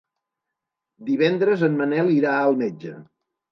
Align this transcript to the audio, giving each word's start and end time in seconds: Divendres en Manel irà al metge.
Divendres 1.09 1.67
en 1.69 1.77
Manel 1.83 2.11
irà 2.17 2.35
al 2.41 2.61
metge. 2.65 2.99